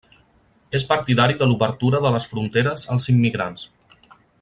És 0.79 0.85
partidari 0.91 1.37
de 1.43 1.49
l'obertura 1.51 2.01
de 2.07 2.13
les 2.17 2.27
fronteres 2.33 2.89
als 2.97 3.09
immigrants. 3.15 3.71